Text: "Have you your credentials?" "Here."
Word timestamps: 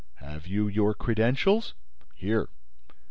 "Have 0.15 0.47
you 0.47 0.67
your 0.67 0.95
credentials?" 0.95 1.75
"Here." 2.15 2.47